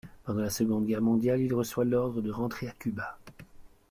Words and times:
Pendant 0.23 0.41
la 0.41 0.49
Seconde 0.49 0.87
Guerre 0.87 1.03
mondiale, 1.03 1.41
il 1.41 1.53
reçoit 1.53 1.85
l'ordre 1.85 2.23
de 2.23 2.31
rentrer 2.31 2.67
à 2.67 2.71
Cuba. 2.71 3.19